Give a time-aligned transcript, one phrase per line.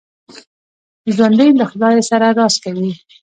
[1.15, 2.91] ژوندي له خدای سره راز کوي